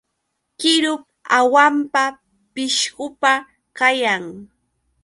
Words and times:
Qirup 0.59 1.01
hawampa 1.31 2.03
pishqupa 2.53 3.31
kayan. 3.77 4.23